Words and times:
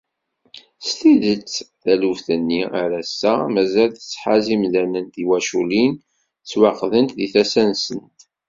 S 0.85 0.87
tidet, 0.99 1.51
taluft-nni 1.81 2.61
ar 2.81 2.91
ass-a 3.01 3.33
mazal 3.53 3.89
tettḥaz 3.93 4.45
imdanen, 4.55 5.05
tiwaculin 5.13 5.93
ttwaqdent 6.47 7.11
di 7.17 7.27
tasa-nsent. 7.33 8.19